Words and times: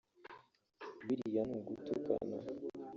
Biriya 1.05 1.41
ni 1.49 1.53
ugutukana 1.59 2.37